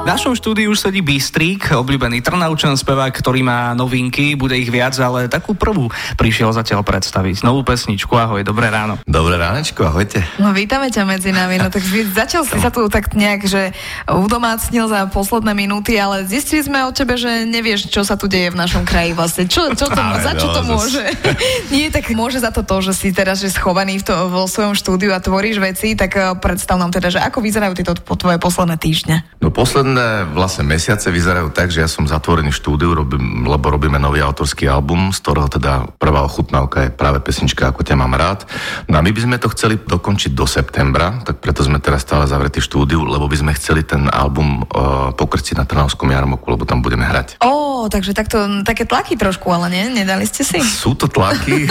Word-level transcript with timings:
V 0.00 0.08
našom 0.08 0.32
štúdiu 0.32 0.72
už 0.72 0.80
sedí 0.80 1.04
Bystrík, 1.04 1.76
obľúbený 1.76 2.24
Trnaučan 2.24 2.72
spevák, 2.72 3.12
ktorý 3.12 3.44
má 3.44 3.76
novinky, 3.76 4.32
bude 4.32 4.56
ich 4.56 4.72
viac, 4.72 4.96
ale 4.96 5.28
takú 5.28 5.52
prvú 5.52 5.92
prišiel 6.16 6.56
zatiaľ 6.56 6.80
predstaviť. 6.80 7.44
Novú 7.44 7.60
pesničku, 7.60 8.08
ahoj, 8.16 8.40
dobré 8.40 8.72
ráno. 8.72 8.96
Dobré 9.04 9.36
ránečko, 9.36 9.92
ahojte. 9.92 10.24
No 10.40 10.56
vítame 10.56 10.88
ťa 10.88 11.04
medzi 11.04 11.36
nami, 11.36 11.60
no 11.60 11.68
tak 11.68 11.84
začal 12.16 12.48
si 12.48 12.56
sa 12.56 12.72
tu 12.72 12.88
tak 12.88 13.12
nejak, 13.12 13.44
že 13.44 13.76
udomácnil 14.08 14.88
za 14.88 15.04
posledné 15.12 15.52
minúty, 15.52 16.00
ale 16.00 16.24
zistili 16.24 16.64
sme 16.64 16.80
od 16.80 16.96
tebe, 16.96 17.20
že 17.20 17.44
nevieš, 17.44 17.92
čo 17.92 18.00
sa 18.00 18.16
tu 18.16 18.24
deje 18.24 18.48
v 18.48 18.56
našom 18.56 18.88
kraji 18.88 19.12
vlastne. 19.12 19.52
Čo, 19.52 19.76
čo 19.76 19.84
to, 19.84 20.00
ale, 20.00 20.24
za 20.24 20.32
čo 20.32 20.48
to 20.48 20.64
môže? 20.64 21.04
Nie, 21.76 21.92
tak 21.92 22.08
môže 22.16 22.40
za 22.40 22.48
to 22.48 22.64
to, 22.64 22.80
že 22.80 22.96
si 22.96 23.12
teraz 23.12 23.44
že 23.44 23.52
schovaný 23.52 24.00
v 24.00 24.08
to, 24.08 24.32
vo 24.32 24.48
svojom 24.48 24.72
štúdiu 24.72 25.12
a 25.12 25.20
tvoríš 25.20 25.60
veci, 25.60 25.92
tak 25.92 26.16
eh, 26.16 26.32
predstav 26.40 26.80
nám 26.80 26.88
teda, 26.88 27.12
že 27.12 27.20
ako 27.20 27.44
vyzerajú 27.44 27.76
tieto 27.76 27.92
tvoje 28.00 28.40
posledné 28.40 28.80
týždne. 28.80 29.28
No 29.44 29.52
posledné 29.52 29.89
vlastne 30.36 30.66
mesiace 30.66 31.08
vyzerajú 31.08 31.50
tak, 31.54 31.72
že 31.72 31.82
ja 31.82 31.88
som 31.88 32.06
zatvorený 32.06 32.52
v 32.52 32.60
štúdiu, 32.60 32.92
robím, 32.92 33.46
lebo 33.46 33.70
robíme 33.72 33.96
nový 33.96 34.20
autorský 34.20 34.68
album, 34.68 35.14
z 35.14 35.18
ktorého 35.22 35.48
teda 35.48 35.72
prvá 35.96 36.26
ochutnávka 36.26 36.86
je 36.86 36.90
práve 36.90 37.18
pesnička 37.22 37.70
Ako 37.70 37.86
ťa 37.86 37.96
mám 37.96 38.14
rád. 38.14 38.44
No 38.90 38.98
a 38.98 39.04
my 39.04 39.10
by 39.10 39.20
sme 39.24 39.36
to 39.40 39.50
chceli 39.54 39.78
dokončiť 39.80 40.32
do 40.36 40.44
septembra, 40.44 41.22
tak 41.22 41.40
preto 41.40 41.64
sme 41.64 41.80
teraz 41.80 42.04
stále 42.04 42.28
zavretí 42.28 42.60
v 42.60 42.68
štúdiu, 42.68 43.00
lebo 43.06 43.26
by 43.26 43.36
sme 43.40 43.52
chceli 43.56 43.86
ten 43.86 44.06
album 44.10 44.66
uh, 44.66 45.10
pokrčiť 45.14 45.56
na 45.56 45.64
Trnavskom 45.64 46.10
jarmoku, 46.10 46.46
lebo 46.50 46.68
tam 46.68 46.82
budeme 46.82 47.06
hrať. 47.06 47.40
Ó, 47.40 47.86
takže 47.88 48.12
takto, 48.12 48.64
také 48.66 48.84
tlaky 48.84 49.16
trošku, 49.16 49.48
ale 49.50 49.70
nie? 49.72 49.84
Nedali 49.90 50.26
ste 50.26 50.44
si? 50.44 50.60
Sú 50.60 50.98
to 50.98 51.08
tlaky. 51.08 51.64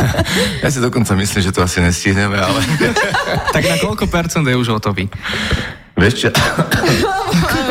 ja 0.64 0.68
si 0.68 0.78
dokonca 0.78 1.16
myslím, 1.16 1.40
že 1.42 1.54
to 1.54 1.64
asi 1.64 1.82
nestihneme, 1.82 2.38
ale... 2.38 2.60
tak 3.54 3.64
na 3.64 3.76
koľko 3.80 4.06
percent 4.06 4.46
je 4.46 4.54
už 4.54 4.70
hotový? 4.74 5.10
Vieš 5.98 6.14
čo? 6.14 6.30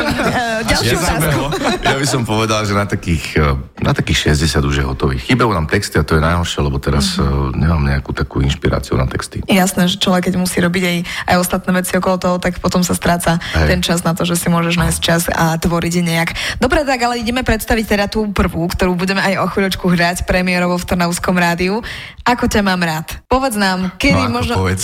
Ďalšiu 0.64 0.98
ja 1.88 1.96
by 1.96 2.08
som 2.08 2.22
povedal, 2.24 2.64
že 2.66 2.74
na 2.74 2.86
takých, 2.86 3.38
eh, 3.38 3.84
na 3.84 3.92
takých 3.94 4.34
60 4.34 4.64
už 4.66 4.76
je 4.82 4.86
hotových. 4.86 5.24
Chýbajú 5.28 5.52
nám 5.54 5.68
texty 5.70 5.98
a 6.00 6.04
to 6.06 6.18
je 6.18 6.22
najhoršie, 6.24 6.60
lebo 6.62 6.78
teraz 6.78 7.18
uh-huh. 7.18 7.54
nemám 7.54 7.82
nejakú 7.84 8.14
takú 8.14 8.42
inšpiráciu 8.42 8.98
na 8.98 9.06
texty. 9.06 9.42
Jasné, 9.46 9.90
že 9.90 10.02
človek, 10.02 10.30
keď 10.30 10.36
musí 10.42 10.58
robiť 10.62 10.84
aj, 10.84 10.98
aj 11.34 11.36
ostatné 11.38 11.72
veci 11.76 11.94
okolo 11.98 12.18
toho, 12.18 12.36
tak 12.42 12.58
potom 12.62 12.82
sa 12.82 12.98
stráca 12.98 13.38
Hej. 13.38 13.68
ten 13.70 13.80
čas 13.84 14.02
na 14.02 14.18
to, 14.18 14.26
že 14.26 14.40
si 14.40 14.48
môžeš 14.50 14.76
nájsť 14.78 15.00
čas 15.00 15.22
a 15.30 15.56
tvoriť 15.58 15.94
nejak. 16.04 16.30
Dobre, 16.62 16.84
tak 16.84 17.00
ale 17.02 17.22
ideme 17.22 17.42
predstaviť 17.46 17.86
teda 17.86 18.06
tú 18.10 18.30
prvú, 18.32 18.66
ktorú 18.70 18.98
budeme 18.98 19.22
aj 19.22 19.34
o 19.42 19.46
chvíľočku 19.52 19.86
hrať 19.90 20.28
premiérovo 20.30 20.78
v 20.78 20.88
Trnavskom 20.88 21.36
rádiu. 21.38 21.82
Ako 22.28 22.50
ťa 22.52 22.62
mám 22.64 22.82
rád? 22.84 23.08
Povedz 23.32 23.56
nám, 23.56 23.96
kedy 23.96 24.28
no, 24.28 24.44
možno... 24.44 24.54
Povedz. 24.60 24.84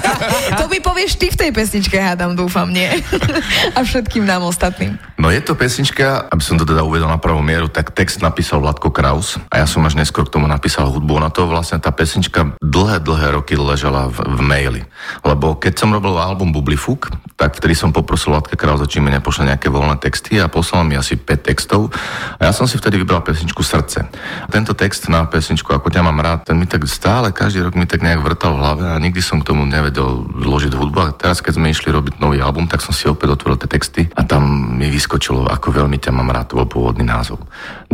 to 0.60 0.64
mi 0.70 0.78
povieš 0.78 1.18
ty 1.18 1.26
v 1.32 1.36
tej 1.36 1.50
pesničke, 1.50 1.98
hádam, 1.98 2.38
dúfam, 2.38 2.70
nie? 2.70 2.86
a 3.76 3.78
všetkým 3.82 4.22
nám 4.22 4.46
ostatným. 4.46 4.98
No 5.16 5.32
je 5.32 5.40
to 5.40 5.56
pesnička, 5.56 6.28
aby 6.28 6.42
som 6.44 6.60
to 6.60 6.68
teda 6.68 6.84
uvedol 6.84 7.08
na 7.08 7.16
pravú 7.16 7.40
mieru, 7.40 7.72
tak 7.72 7.96
text 7.96 8.20
napísal 8.20 8.60
Vladko 8.60 8.92
Kraus 8.92 9.40
a 9.48 9.64
ja 9.64 9.66
som 9.66 9.80
až 9.88 9.96
neskôr 9.96 10.28
k 10.28 10.36
tomu 10.36 10.44
napísal 10.44 10.92
hudbu. 10.92 11.16
Na 11.16 11.32
to 11.32 11.48
vlastne 11.48 11.80
tá 11.80 11.88
pesnička 11.88 12.52
dlhé, 12.60 13.00
dlhé 13.00 13.32
roky 13.32 13.56
ležala 13.56 14.12
v, 14.12 14.20
v 14.20 14.40
maili. 14.44 14.82
Lebo 15.24 15.56
keď 15.56 15.72
som 15.80 15.88
robil 15.96 16.20
album 16.20 16.52
Bublifuk, 16.52 17.08
tak 17.36 17.56
vtedy 17.56 17.72
som 17.72 17.96
poprosil 17.96 18.36
Vladka 18.36 18.60
Krausa, 18.60 18.84
či 18.84 19.00
mi 19.00 19.08
nepošle 19.08 19.48
nejaké 19.48 19.72
voľné 19.72 19.96
texty 20.00 20.36
a 20.36 20.52
poslal 20.52 20.84
mi 20.84 21.00
asi 21.00 21.16
5 21.16 21.48
textov 21.48 21.88
a 22.36 22.48
ja 22.48 22.52
som 22.52 22.68
si 22.68 22.76
vtedy 22.76 23.00
vybral 23.00 23.24
pesničku 23.24 23.64
Srdce. 23.64 24.08
Tento 24.52 24.76
text 24.76 25.08
na 25.08 25.24
pesničku 25.24 25.68
Ako 25.72 25.88
ťa 25.88 26.04
mám 26.04 26.20
rád, 26.20 26.48
ten 26.48 26.60
mi 26.60 26.68
tak 26.68 26.84
stále 26.88 27.32
každý 27.32 27.64
rok 27.64 27.72
mi 27.76 27.88
tak 27.88 28.04
nejak 28.04 28.20
vrtal 28.20 28.56
v 28.56 28.60
hlave 28.60 28.84
a 28.88 29.00
nikdy 29.00 29.24
som 29.24 29.40
k 29.40 29.48
tomu 29.48 29.64
nevedel 29.64 30.28
zložiť 30.28 30.72
hudbu. 30.76 30.98
A 31.00 31.16
teraz, 31.16 31.40
keď 31.40 31.60
sme 31.60 31.72
išli 31.72 31.88
robiť 31.88 32.20
nový 32.20 32.40
album, 32.40 32.68
tak 32.68 32.84
som 32.84 32.92
si 32.92 33.08
opäť 33.08 33.36
otvoril 33.36 33.60
tie 33.60 33.68
texty 33.68 34.02
a 34.12 34.24
tam 34.24 34.76
mi 34.76 34.88
vyskočilo, 35.06 35.46
ako 35.46 35.70
veľmi 35.70 36.02
ťa 36.02 36.10
mám 36.10 36.34
rád, 36.34 36.50
to 36.50 36.58
bol 36.58 36.66
pôvodný 36.66 37.06
názov. 37.06 37.38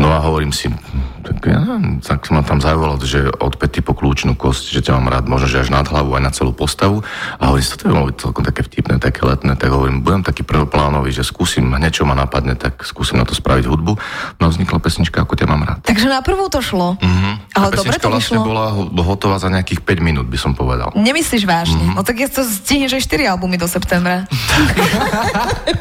No 0.00 0.08
a 0.08 0.24
hovorím 0.24 0.48
si, 0.48 0.72
tak, 1.20 1.44
ja, 1.44 1.60
tak 2.00 2.24
ma 2.32 2.40
tam 2.40 2.56
zaujalo, 2.56 2.96
že 3.04 3.28
od 3.28 3.60
pety 3.60 3.84
po 3.84 3.92
kľúčnú 3.92 4.32
kosť, 4.32 4.72
že 4.72 4.80
ťa 4.80 4.96
mám 4.96 5.12
rád, 5.12 5.28
možno, 5.28 5.52
že 5.52 5.60
až 5.60 5.68
nad 5.68 5.84
hlavu, 5.84 6.16
aj 6.16 6.24
na 6.24 6.32
celú 6.32 6.56
postavu. 6.56 7.04
A 7.36 7.52
hovorím 7.52 7.68
si, 7.68 7.76
toto 7.76 7.92
je 7.92 7.92
byť 7.92 8.16
celkom 8.16 8.44
také 8.48 8.64
vtipné, 8.64 8.96
také 8.96 9.28
letné, 9.28 9.52
tak 9.60 9.68
hovorím, 9.68 10.00
budem 10.00 10.24
taký 10.24 10.40
prvoplánový, 10.40 11.12
že 11.12 11.20
skúsim 11.20 11.68
hneď, 11.68 12.00
čo 12.00 12.08
ma 12.08 12.16
napadne, 12.16 12.56
tak 12.56 12.80
skúsim 12.88 13.20
na 13.20 13.28
to 13.28 13.36
spraviť 13.36 13.68
hudbu. 13.68 13.92
No 14.40 14.48
vznikla 14.48 14.80
pesnička, 14.80 15.20
ako 15.20 15.36
ťa 15.36 15.46
mám 15.52 15.68
rád. 15.68 15.84
Takže 15.84 16.08
na 16.08 16.24
prvú 16.24 16.48
to 16.48 16.64
šlo. 16.64 16.96
Mm-hmm. 16.96 17.60
Ale 17.60 17.68
dobre 17.76 18.00
to 18.00 18.08
vlastne 18.08 18.40
vyšlo. 18.40 18.48
bola 18.48 18.72
hotová 19.04 19.36
za 19.36 19.52
nejakých 19.52 19.84
5 19.84 20.00
minút, 20.00 20.26
by 20.32 20.40
som 20.40 20.56
povedal. 20.56 20.96
Nemyslíš 20.96 21.44
vážne? 21.44 21.76
Mm-hmm. 21.76 22.00
No 22.00 22.00
tak 22.00 22.16
ja 22.16 22.32
to 22.32 22.40
stihneš 22.40 22.96
aj 22.96 23.04
4 23.04 23.36
albumy 23.36 23.60
do 23.60 23.68
septembra. 23.68 24.24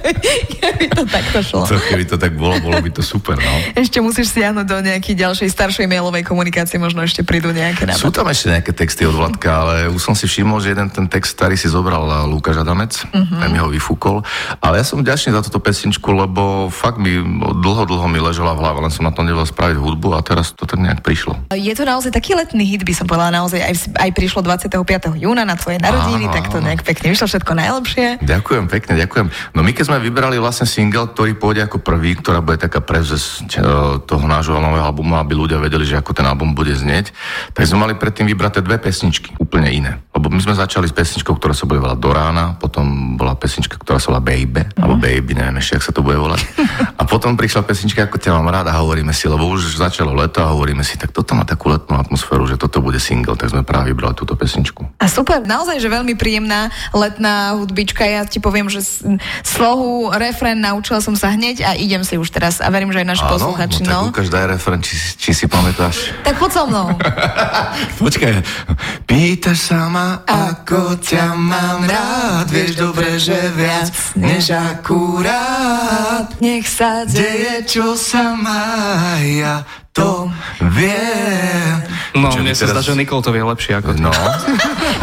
Keby 0.59 0.85
to 0.91 1.03
takto 1.21 1.39
šlo. 1.45 1.59
To, 1.69 1.77
keby 1.77 2.03
to 2.09 2.17
tak 2.17 2.33
bolo, 2.33 2.57
bolo 2.59 2.81
by 2.81 2.89
to 2.89 3.05
super, 3.05 3.37
no. 3.37 3.53
Ešte 3.77 4.01
musíš 4.01 4.33
siahnuť 4.33 4.65
do 4.65 4.77
nejakej 4.81 5.15
ďalšej 5.15 5.47
staršej 5.53 5.85
mailovej 5.85 6.25
komunikácie, 6.25 6.81
možno 6.81 7.05
ešte 7.05 7.21
prídu 7.21 7.53
nejaké 7.53 7.85
nápady. 7.85 8.01
Sú 8.01 8.09
tam 8.09 8.27
ešte 8.27 8.49
nejaké 8.49 8.71
texty 8.73 9.05
od 9.05 9.13
Vladka, 9.13 9.49
ale 9.65 9.75
už 9.93 10.01
som 10.01 10.17
si 10.17 10.25
všimol, 10.25 10.57
že 10.59 10.73
jeden 10.73 10.89
ten 10.89 11.05
text 11.05 11.37
starý 11.37 11.53
si 11.55 11.69
zobral 11.69 12.01
Lukáš 12.27 12.65
Adamec, 12.65 12.97
uh-huh. 12.97 13.47
mi 13.47 13.61
ho 13.61 13.69
vyfúkol. 13.69 14.25
Ale 14.59 14.81
ja 14.81 14.85
som 14.85 14.99
vďačný 14.99 15.37
za 15.37 15.45
túto 15.45 15.61
pesničku, 15.61 16.09
lebo 16.09 16.71
fakt 16.73 16.97
mi 16.97 17.21
dlho, 17.61 17.83
dlho 17.85 18.07
mi 18.09 18.17
ležela 18.17 18.57
v 18.57 18.65
hlave, 18.65 18.81
len 18.81 18.91
som 18.91 19.05
na 19.05 19.13
to 19.13 19.21
nevedel 19.21 19.45
spraviť 19.45 19.77
hudbu 19.77 20.17
a 20.17 20.19
teraz 20.25 20.55
to 20.55 20.65
tak 20.65 20.81
nejak 20.81 21.05
prišlo. 21.05 21.37
Je 21.53 21.71
to 21.75 21.83
naozaj 21.85 22.15
taký 22.15 22.33
letný 22.33 22.65
hit, 22.65 22.87
by 22.87 22.93
som 22.95 23.05
povedala, 23.05 23.43
naozaj 23.43 23.61
aj, 23.61 23.75
aj 23.99 24.09
prišlo 24.15 24.41
25. 24.41 24.71
júna 25.19 25.43
na 25.43 25.59
tvoje 25.59 25.77
narodiny, 25.77 26.25
áno, 26.31 26.33
tak 26.33 26.49
to 26.49 26.57
nejak 26.63 26.81
pekne 26.87 27.11
vyšlo 27.11 27.27
všetko 27.27 27.51
najlepšie. 27.53 28.05
Ďakujem 28.23 28.65
pekne, 28.71 28.93
ďakujem. 28.97 29.27
No 29.53 29.59
my 29.61 29.71
keď 29.75 29.83
sme 29.91 29.97
vybrali 29.99 30.39
vlastne 30.39 30.65
single, 30.65 31.10
ktorý 31.11 31.35
pôjde 31.35 31.67
ako 31.67 31.83
prvý, 31.83 32.15
ktorá 32.15 32.39
bude 32.39 32.55
taká 32.55 32.79
prevzes 32.79 33.43
e, 33.43 33.59
toho 34.07 34.25
nášho 34.25 34.55
nového 34.55 34.87
albumu, 34.87 35.19
aby 35.19 35.35
ľudia 35.35 35.59
vedeli, 35.59 35.83
že 35.83 35.99
ako 35.99 36.15
ten 36.15 36.23
album 36.23 36.55
bude 36.55 36.71
znieť, 36.71 37.11
tak 37.51 37.67
sme 37.67 37.83
mali 37.83 37.93
predtým 37.99 38.25
vybrať 38.31 38.63
dve 38.63 38.79
pesničky, 38.79 39.35
úplne 39.35 39.67
iné. 39.67 39.99
Lebo 40.15 40.31
my 40.31 40.39
sme 40.39 40.55
začali 40.55 40.87
s 40.87 40.95
pesničkou, 40.95 41.35
ktorá 41.35 41.51
sa 41.51 41.67
bude 41.67 41.83
volať 41.83 41.99
Do 41.99 42.11
rána, 42.15 42.55
potom 42.55 43.19
bola 43.19 43.35
pesnička, 43.35 43.75
ktorá 43.75 43.99
sa 43.99 44.15
volá 44.15 44.23
Baby, 44.23 44.63
uh-huh. 44.63 44.79
alebo 44.79 44.95
Baby, 44.95 45.35
neviem 45.35 45.59
ešte, 45.59 45.81
ak 45.81 45.83
sa 45.83 45.91
to 45.91 46.05
bude 46.05 46.15
volať. 46.15 46.39
A 47.01 47.03
potom 47.03 47.35
prišla 47.35 47.65
pesnička, 47.65 48.07
ako 48.07 48.21
ťa 48.21 48.37
mám 48.37 48.53
rád 48.53 48.71
a 48.71 48.77
hovoríme 48.79 49.11
si, 49.11 49.25
lebo 49.25 49.49
už 49.49 49.75
začalo 49.75 50.13
leto 50.15 50.39
a 50.39 50.53
hovoríme 50.53 50.85
si, 50.85 50.95
tak 50.95 51.11
toto 51.11 51.33
má 51.33 51.43
takú 51.43 51.73
letnú 51.73 51.97
atmosféru, 51.97 52.45
že 52.45 52.61
toto 52.61 52.79
bude 52.79 53.01
single, 53.01 53.35
tak 53.35 53.49
sme 53.49 53.65
práve 53.65 53.91
vybrali 53.91 54.13
túto 54.13 54.37
pesničku. 54.37 55.01
A 55.01 55.09
super, 55.09 55.41
naozaj, 55.41 55.81
že 55.81 55.89
veľmi 55.89 56.13
príjemná 56.13 56.69
letná 56.93 57.57
hudbička. 57.57 58.05
Ja 58.05 58.21
ti 58.29 58.37
poviem, 58.37 58.69
že 58.69 58.85
slohu, 59.41 60.13
refrén 60.13 60.61
naučila 60.61 61.00
som 61.01 61.17
sa 61.17 61.33
hneď 61.33 61.65
a 61.65 61.73
idem 61.73 62.05
si 62.05 62.15
už 62.15 62.29
teraz 62.29 62.61
a 62.61 62.69
verím, 62.69 62.93
že 62.93 63.01
aj 63.01 63.07
naši 63.17 63.25
posluchači. 63.25 63.81
No, 63.83 63.89
tak 63.89 63.93
no. 63.97 64.09
ukáž, 64.13 64.27
daj 64.29 64.45
refrén, 64.53 64.79
či, 64.79 64.95
či 65.17 65.31
si 65.33 65.45
pamätáš. 65.49 66.13
Tak 66.23 66.37
poď 66.37 66.51
so 66.53 66.63
mnou. 66.69 66.87
Počkaj. 68.05 68.33
Pýtaš 69.09 69.59
sa 69.73 69.89
ma, 69.89 70.21
ako 70.23 71.01
ťa 71.01 71.25
mám 71.35 71.83
rád, 71.89 72.47
vieš 72.47 72.77
dobre, 72.77 73.17
že 73.17 73.35
viac 73.57 73.91
než 74.15 74.53
akurát. 74.53 76.29
Nech 76.39 76.69
sa 76.69 77.03
deje, 77.09 77.65
čo 77.65 77.97
sa 77.97 78.37
má, 78.37 79.17
ja 79.19 79.65
to 79.91 80.31
viem. 80.71 81.75
No, 82.15 82.31
mne 82.31 82.55
sa 82.55 82.71
zdá, 82.71 82.79
že 82.79 82.95
Nikol 82.95 83.19
to 83.19 83.35
vie 83.35 83.43
lepšie 83.43 83.75
ako 83.75 83.99
No. 83.99 84.11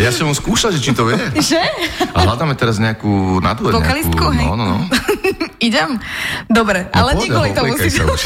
Ja. 0.00 0.10
Som 0.10 0.32
skúšal, 0.32 0.72
že 0.72 0.80
či 0.80 0.96
to 0.96 1.04
vie. 1.04 1.20
Že? 1.36 1.60
A 2.16 2.18
hľadáme 2.24 2.56
teraz 2.56 2.80
nejakú 2.80 3.38
nadúed. 3.44 3.76
Vokalistku, 3.76 4.24
hej? 4.32 4.48
No, 4.48 4.56
no, 4.56 4.64
no. 4.64 4.78
Idem? 5.68 6.00
Dobre, 6.48 6.88
No, 6.90 7.04
ale 7.04 7.20
poď, 7.20 7.52
sa 7.92 8.04
to... 8.08 8.12
už. 8.16 8.22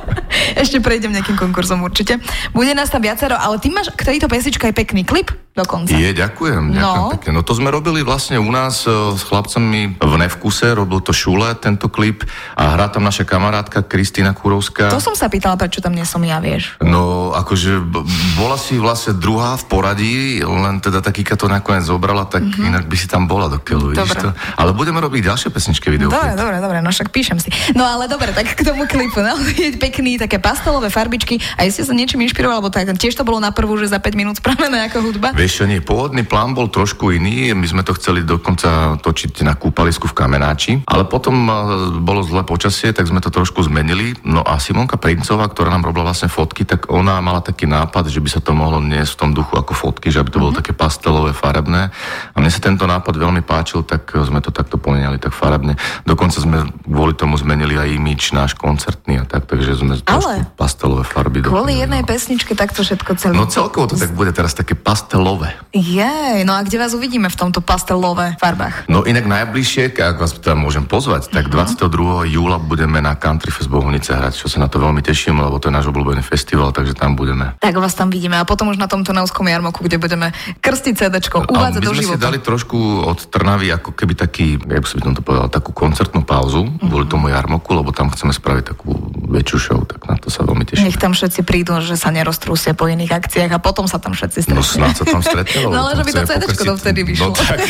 Ešte 0.62 0.78
prejdem 0.80 1.12
nejakým 1.12 1.36
konkurzom 1.36 1.84
určite. 1.84 2.18
Bude 2.56 2.72
nás 2.72 2.88
tam 2.88 3.04
viacero, 3.04 3.36
ale 3.36 3.60
ty 3.60 3.68
máš 3.68 3.92
k 3.92 4.16
tejto 4.16 4.26
pesničke 4.30 4.64
aj 4.64 4.74
pekný 4.74 5.04
klip 5.04 5.30
dokonca. 5.52 5.90
Je, 5.90 6.10
ďakujem, 6.10 6.72
ďakujem 6.72 7.00
No. 7.00 7.12
pekne. 7.12 7.30
No 7.32 7.42
to 7.42 7.52
sme 7.52 7.68
robili 7.68 8.00
vlastne 8.00 8.36
u 8.36 8.48
nás 8.48 8.82
e, 8.82 8.92
s 9.12 9.22
chlapcami 9.22 9.98
v 9.98 10.14
Nevkuse, 10.16 10.72
robil 10.72 10.98
to 10.98 11.10
Šule, 11.10 11.52
tento 11.54 11.86
klip 11.86 12.22
a 12.54 12.74
hrá 12.74 12.86
tam 12.86 13.02
naša 13.02 13.22
kamarátka 13.22 13.82
Kristýna 13.82 14.32
Kurovská. 14.32 14.88
To 14.88 15.02
som 15.02 15.12
sa 15.12 15.26
pýtala, 15.26 15.54
prečo 15.54 15.78
tam 15.78 15.92
nie 15.92 16.04
som 16.04 16.22
ja, 16.22 16.38
vieš. 16.38 16.78
No, 16.80 17.34
akože 17.34 17.78
b- 17.78 18.06
bola 18.34 18.54
si 18.54 18.76
vlastne 18.76 19.12
druhá 19.12 19.54
v 19.54 19.64
poradí, 19.66 20.16
len 20.40 20.78
teda 20.78 21.00
takýka 21.00 21.34
to 21.34 21.44
nakoniec 21.44 21.84
zobrala, 21.84 22.24
tak 22.24 22.40
mm-hmm. 22.40 22.68
inak 22.70 22.84
by 22.86 22.96
si 22.96 23.06
tam 23.06 23.26
bola 23.26 23.50
do 23.50 23.58
keľu, 23.58 23.92
vidíš 23.92 24.16
to? 24.16 24.30
Ale 24.54 24.70
budeme 24.70 24.98
robiť 24.98 25.26
ďalšie 25.26 25.48
pesničky 25.50 25.90
video. 25.90 26.08
Dobre, 26.08 26.34
dobre, 26.34 26.56
dobre, 26.58 26.78
no 26.78 26.88
však 26.88 27.10
píšem 27.10 27.36
si. 27.36 27.50
No 27.74 27.84
ale 27.84 28.06
dobre, 28.06 28.30
tak 28.30 28.54
k 28.54 28.62
tomu 28.62 28.86
klipu, 28.86 29.20
no, 29.20 29.34
je 29.58 29.76
pekný, 29.76 30.16
také 30.16 30.38
pastelové 30.38 30.88
farbičky. 30.88 31.36
A 31.54 31.66
ste 31.66 31.82
sa 31.82 31.92
niečím 31.92 32.22
inšpiroval, 32.22 32.62
lebo 32.62 32.70
tak, 32.70 32.86
tiež 32.92 33.12
to 33.12 33.26
bolo 33.26 33.38
na 33.38 33.50
prvú, 33.50 33.76
že 33.76 33.90
za 33.90 33.98
5 33.98 34.14
minút 34.14 34.38
spravené 34.38 34.86
ako 34.86 34.98
hudba? 35.04 35.32
Vieš 35.40 35.64
čo, 35.64 35.64
nie, 35.64 35.80
pôvodný 35.80 36.28
plán 36.28 36.52
bol 36.52 36.68
trošku 36.68 37.16
iný, 37.16 37.56
my 37.56 37.64
sme 37.64 37.80
to 37.80 37.96
chceli 37.96 38.28
dokonca 38.28 39.00
točiť 39.00 39.40
na 39.40 39.56
kúpalisku 39.56 40.04
v 40.04 40.12
Kamenáči, 40.12 40.84
ale 40.84 41.08
potom 41.08 41.32
e, 41.32 41.52
bolo 41.96 42.20
zlé 42.20 42.44
počasie, 42.44 42.92
tak 42.92 43.08
sme 43.08 43.24
to 43.24 43.32
trošku 43.32 43.64
zmenili. 43.64 44.12
No 44.20 44.44
a 44.44 44.60
Simonka 44.60 45.00
Princová, 45.00 45.48
ktorá 45.48 45.72
nám 45.72 45.88
robila 45.88 46.12
vlastne 46.12 46.28
fotky, 46.28 46.68
tak 46.68 46.92
ona 46.92 47.24
mala 47.24 47.40
taký 47.40 47.64
nápad, 47.64 48.12
že 48.12 48.20
by 48.20 48.28
sa 48.28 48.44
to 48.44 48.52
mohlo 48.52 48.84
niesť 48.84 49.16
v 49.16 49.20
tom 49.24 49.30
duchu 49.32 49.56
ako 49.56 49.72
fotky, 49.72 50.12
že 50.12 50.20
aby 50.20 50.28
to 50.28 50.44
bolo 50.44 50.52
mm-hmm. 50.52 50.60
také 50.60 50.76
pastelové, 50.76 51.32
farebné. 51.32 51.88
A 51.88 52.36
mne 52.36 52.52
sa 52.52 52.60
tento 52.60 52.84
nápad 52.84 53.16
veľmi 53.16 53.40
páčil, 53.40 53.80
tak 53.88 54.12
sme 54.12 54.44
to 54.44 54.52
takto 54.52 54.76
pomeniali 54.76 55.16
tak 55.16 55.32
farebne. 55.32 55.72
Dokonca 56.04 56.36
sme 56.36 56.68
kvôli 56.84 57.16
tomu 57.16 57.40
zmenili 57.40 57.80
aj 57.80 57.88
imič 57.88 58.36
náš 58.36 58.52
koncertný 58.60 59.16
a 59.16 59.24
tak, 59.24 59.48
takže 59.48 59.72
sme 59.72 59.96
ale 60.04 60.44
pastelové 60.52 61.08
farby. 61.08 61.40
Kvôli 61.40 61.80
jednej 61.80 62.04
no. 62.04 62.08
pesničke 62.12 62.52
takto 62.52 62.84
všetko 62.84 63.16
celé. 63.16 63.32
No 63.40 63.48
celkovo 63.48 63.88
to 63.88 63.96
tak 63.96 64.12
bude 64.12 64.36
teraz 64.36 64.52
také 64.52 64.76
pastelové. 64.76 65.29
Jej, 65.70 66.42
no 66.42 66.58
a 66.58 66.66
kde 66.66 66.82
vás 66.82 66.90
uvidíme 66.98 67.30
v 67.30 67.36
tomto 67.38 67.62
pastelové 67.62 68.34
farbách? 68.42 68.90
No 68.90 69.06
inak 69.06 69.30
najbližšie, 69.30 69.94
ak 69.94 70.18
vás 70.18 70.34
tam 70.42 70.66
môžem 70.66 70.82
pozvať, 70.82 71.30
tak 71.30 71.46
uh-huh. 71.46 71.78
22. 71.86 72.34
júla 72.34 72.58
budeme 72.58 72.98
na 72.98 73.14
Country 73.14 73.54
Fest 73.54 73.70
Bohunice 73.70 74.10
hrať, 74.10 74.34
čo 74.34 74.50
sa 74.50 74.58
na 74.58 74.66
to 74.66 74.82
veľmi 74.82 74.98
teším, 74.98 75.38
lebo 75.38 75.62
to 75.62 75.70
je 75.70 75.74
náš 75.78 75.86
obľúbený 75.94 76.26
festival, 76.26 76.74
takže 76.74 76.98
tam 76.98 77.14
budeme. 77.14 77.54
Tak 77.62 77.78
vás 77.78 77.94
tam 77.94 78.10
vidíme 78.10 78.34
a 78.34 78.42
potom 78.42 78.74
už 78.74 78.82
na 78.82 78.90
tomto 78.90 79.14
Nauskom 79.14 79.46
jarmoku, 79.46 79.86
kde 79.86 80.02
budeme 80.02 80.34
krstiť 80.58 80.94
CD, 80.98 81.22
uvádzať 81.30 81.82
do 81.86 81.94
života. 81.94 82.18
si 82.18 82.26
dali 82.26 82.38
trošku 82.42 83.06
od 83.06 83.30
Trnavy 83.30 83.70
ako 83.70 83.94
keby 83.94 84.18
taký, 84.18 84.58
jak 84.58 84.82
by 84.82 84.88
som 84.90 85.14
to 85.14 85.22
povedal, 85.22 85.46
takú 85.46 85.70
koncertnú 85.70 86.26
pauzu 86.26 86.66
uh-huh. 86.66 86.90
kvôli 86.90 87.06
tomu 87.06 87.30
jarmoku, 87.30 87.70
lebo 87.70 87.94
tam 87.94 88.10
chceme 88.10 88.34
spraviť 88.34 88.74
takú 88.74 88.90
väčšiu 89.30 89.58
show, 89.62 89.80
tak 89.86 90.02
na 90.10 90.18
to 90.18 90.26
sa 90.26 90.42
veľmi 90.42 90.66
teším. 90.66 90.90
Nech 90.90 90.98
tam 90.98 91.14
všetci 91.14 91.46
prídu, 91.46 91.78
že 91.78 91.94
sa 91.94 92.10
neroztrúsia 92.10 92.74
po 92.74 92.90
iných 92.90 93.14
akciách 93.22 93.54
a 93.54 93.58
potom 93.62 93.86
sa 93.86 94.02
tam 94.02 94.18
všetci 94.18 94.50
stretnú. 94.50 94.58
No 94.58 94.66
snáď 94.66 94.94
sa 94.98 95.04
tam 95.06 95.19
stretnú. 95.22 95.68
no 95.70 95.86
ale 95.86 95.96
že 95.96 96.04
by 96.04 96.12
to 96.12 96.22
CD 96.26 96.68
vtedy 96.80 97.00
vyšlo. 97.04 97.30
No 97.30 97.36
tak. 97.36 97.60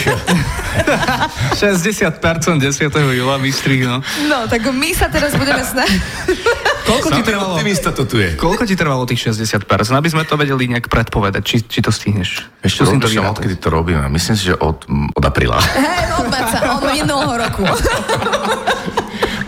60% 1.59 2.63
10. 2.63 3.19
júla 3.19 3.37
vystrih, 3.37 3.85
no. 3.85 4.01
No, 4.31 4.49
tak 4.49 4.65
my 4.71 4.91
sa 4.95 5.11
teraz 5.11 5.35
budeme 5.35 5.61
snažiť. 5.61 6.01
Koľko 6.91 7.09
ti 7.15 7.23
trvalo? 7.23 7.55
Optimista 7.55 7.91
to 7.95 8.03
tu 8.09 8.17
je. 8.19 8.35
Koľko 8.35 8.63
ti 8.67 8.75
trvalo 8.75 9.05
tých 9.07 9.31
60%? 9.31 9.63
Aby 9.95 10.09
sme 10.11 10.23
to 10.27 10.35
vedeli 10.35 10.67
nejak 10.67 10.91
predpovedať, 10.91 11.43
či, 11.45 11.57
či 11.63 11.79
to 11.85 11.95
stihneš. 11.95 12.49
Ešte 12.65 12.87
rozmýšľam, 12.89 13.37
odkedy 13.37 13.57
to 13.61 13.69
robíme. 13.71 14.03
Myslím 14.11 14.35
si, 14.35 14.51
že 14.51 14.55
od, 14.59 14.89
od 14.89 15.25
apríla. 15.25 15.61
Hej, 15.61 16.05
od 16.19 16.27
marca, 16.27 16.59
od 16.79 16.83
minulého 16.91 17.35
roku. 17.37 17.63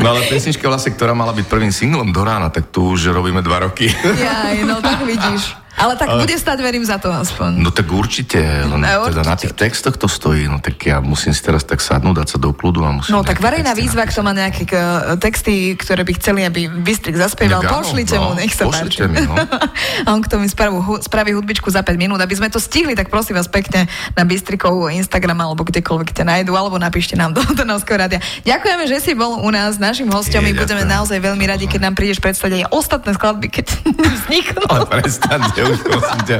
No 0.02 0.18
ale 0.18 0.26
pesnička 0.26 0.66
vlastne, 0.66 0.90
ktorá 0.98 1.14
mala 1.14 1.30
byť 1.30 1.46
prvým 1.46 1.70
singlom 1.70 2.10
do 2.10 2.22
rána, 2.26 2.50
tak 2.50 2.74
tu 2.74 2.90
už 2.90 3.14
robíme 3.14 3.38
dva 3.38 3.70
roky. 3.70 3.86
Jaj, 4.02 4.66
no 4.66 4.82
tak 4.82 5.06
vidíš. 5.06 5.61
Ale 5.72 5.96
tak 5.96 6.12
ale... 6.12 6.28
bude 6.28 6.36
stať, 6.36 6.58
verím 6.60 6.84
za 6.84 7.00
to 7.00 7.08
aspoň. 7.08 7.64
No 7.64 7.72
tak 7.72 7.88
určite, 7.88 8.38
len 8.38 8.84
no, 8.84 9.08
teda 9.08 9.24
na 9.24 9.36
tých 9.40 9.56
textoch 9.56 9.96
to 9.96 10.04
stojí, 10.04 10.44
no 10.44 10.60
tak 10.60 10.76
ja 10.84 11.00
musím 11.00 11.32
si 11.32 11.40
teraz 11.40 11.64
tak 11.64 11.80
sadnúť, 11.80 12.22
dať 12.22 12.28
sa 12.36 12.38
do 12.38 12.52
kľudu 12.52 12.84
a 12.84 12.90
musím... 12.92 13.16
No 13.16 13.24
tak 13.24 13.40
verejná 13.40 13.72
výzva, 13.72 14.04
kto 14.04 14.20
má 14.20 14.36
nejaké 14.36 14.68
uh, 14.68 15.16
texty, 15.16 15.72
ktoré 15.74 16.04
by 16.04 16.12
chceli, 16.20 16.44
aby 16.44 16.68
Bystrik 16.68 17.16
zaspieval, 17.16 17.64
ja, 17.64 17.72
pošlite 17.72 18.20
no, 18.20 18.36
mu, 18.36 18.38
nech 18.38 18.52
sa 18.52 18.68
páči. 18.68 19.08
Mi, 19.08 19.24
no. 19.24 19.32
a 20.06 20.08
on 20.12 20.20
k 20.20 20.28
tomu 20.28 20.44
spraví, 20.44 20.76
spraví 21.00 21.32
hudbičku 21.32 21.72
za 21.72 21.80
5 21.80 21.96
minút, 21.96 22.20
aby 22.20 22.34
sme 22.36 22.52
to 22.52 22.60
stihli, 22.60 22.92
tak 22.92 23.08
prosím 23.08 23.40
vás 23.40 23.48
pekne 23.48 23.88
na 24.12 24.22
Bystrikov 24.28 24.92
Instagram 24.92 25.40
alebo 25.40 25.64
kdekoľvek 25.64 26.12
ťa 26.12 26.24
nájdu, 26.28 26.52
alebo 26.52 26.76
napíšte 26.76 27.16
nám 27.16 27.32
do 27.32 27.40
Trnavského 27.58 27.96
rádia. 27.96 28.20
Ďakujeme, 28.44 28.84
že 28.84 29.00
si 29.00 29.12
bol 29.16 29.40
u 29.40 29.48
nás 29.48 29.80
našim 29.80 30.12
hostom. 30.12 30.44
My 30.44 30.52
budeme 30.52 30.84
naozaj 30.84 31.16
veľmi 31.16 31.44
radi, 31.48 31.64
keď 31.64 31.80
nám 31.88 31.94
prídeš 31.96 32.20
predstaviť 32.20 32.60
aj 32.60 32.66
ostatné 32.70 33.10
skladby, 33.16 33.46
keď 33.48 33.66
vzniknú. 34.20 34.62
Ale 34.68 34.84
už, 35.61 35.61
prosím 35.64 36.20
ťa. 36.26 36.38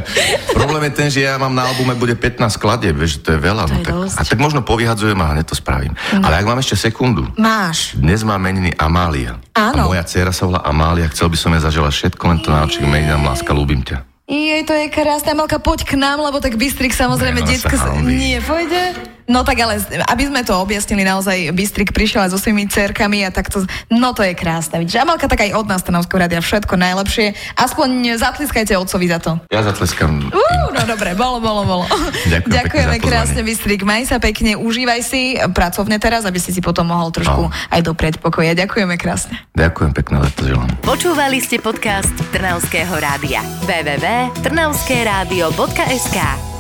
Problém 0.52 0.82
je 0.88 0.92
ten, 0.92 1.08
že 1.08 1.20
ja 1.24 1.38
mám 1.38 1.54
na 1.54 1.66
albume 1.68 1.94
bude 1.94 2.14
15 2.14 2.58
skladieb, 2.58 2.94
vieš, 2.96 3.18
že 3.18 3.20
to 3.24 3.30
je 3.36 3.40
veľa. 3.40 3.62
To 3.68 3.74
no, 3.74 3.80
je 3.80 3.84
tak, 3.86 3.96
a 4.18 4.22
tak 4.26 4.38
možno 4.38 4.60
povyhadzujem 4.62 5.18
a 5.18 5.26
hneď 5.36 5.46
to 5.48 5.56
spravím. 5.56 5.94
No. 6.14 6.26
Ale 6.26 6.42
ak 6.42 6.46
mám 6.46 6.58
ešte 6.60 6.90
sekundu. 6.90 7.28
Máš. 7.38 7.94
Dnes 7.98 8.22
má 8.26 8.36
meniny 8.36 8.74
Amália. 8.76 9.38
Áno. 9.54 9.86
A 9.86 9.90
moja 9.90 10.04
dcera 10.04 10.32
sa 10.34 10.48
volá 10.48 10.60
Amália. 10.64 11.10
Chcel 11.10 11.30
by 11.30 11.36
som 11.38 11.50
jej 11.54 11.62
zaželať 11.62 11.92
všetko, 11.92 12.22
len 12.28 12.38
to 12.42 12.48
najlepšie 12.50 12.82
meninám, 12.86 13.22
láska, 13.22 13.50
ľúbim 13.54 13.84
ťa. 13.84 14.04
Jej, 14.32 14.64
to 14.64 14.72
je 14.72 14.86
krásne. 14.88 15.34
Malka, 15.36 15.58
poď 15.58 15.84
k 15.84 15.92
nám, 15.98 16.22
lebo 16.22 16.40
tak 16.40 16.56
Bystrik 16.56 16.94
samozrejme, 16.96 17.44
detsko... 17.44 17.74
Nie, 18.06 18.40
pôjde? 18.40 19.11
No 19.30 19.46
tak 19.46 19.62
ale, 19.62 19.78
aby 20.10 20.24
sme 20.26 20.42
to 20.42 20.58
objasnili 20.58 21.06
naozaj, 21.06 21.54
Bystrik 21.54 21.94
prišiel 21.94 22.26
aj 22.26 22.30
so 22.34 22.38
svojimi 22.40 22.66
cerkami 22.66 23.22
a 23.26 23.30
takto, 23.30 23.62
no 23.88 24.12
to 24.12 24.22
je 24.26 24.34
krásne. 24.34 24.82
Vidíš, 24.82 25.02
Amelka, 25.02 25.28
tak 25.30 25.40
aj 25.46 25.54
od 25.54 25.66
nás 25.70 25.86
Trnavského 25.86 26.22
radia 26.22 26.40
všetko 26.42 26.76
najlepšie. 26.76 27.34
Aspoň 27.56 28.18
zatleskajte 28.18 28.78
otcovi 28.78 29.06
za 29.08 29.18
to. 29.22 29.38
Ja 29.48 29.62
zatleskám. 29.62 30.32
Uh, 30.34 30.68
no 30.74 30.82
dobre, 30.84 31.14
bolo, 31.14 31.38
bolo, 31.38 31.64
bolo. 31.64 31.84
Ďakujem 32.32 32.52
Ďakujeme 32.52 32.96
krásne, 33.02 33.42
Bystrik. 33.44 33.84
Maj 33.86 34.06
sa 34.10 34.18
pekne, 34.18 34.56
užívaj 34.56 35.02
si 35.04 35.38
pracovne 35.52 35.98
teraz, 36.02 36.24
aby 36.26 36.40
si 36.40 36.52
si 36.52 36.60
potom 36.64 36.86
mohol 36.88 37.12
trošku 37.14 37.42
no. 37.48 37.54
aj 37.70 37.82
do 37.82 37.94
predpokoja. 37.94 38.54
Ďakujeme 38.58 38.96
krásne. 38.98 39.38
Ďakujem 39.54 39.92
pekne, 39.92 40.18
leto 40.24 40.46
želám. 40.46 40.68
Počúvali 40.82 41.40
ste 41.42 41.58
podcast 41.60 42.14
Trnavského 42.32 42.98
rádia. 42.98 43.42
www.trnavskeradio.sk 43.66 46.51